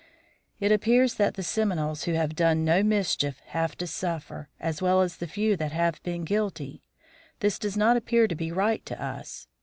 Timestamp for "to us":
8.87-9.47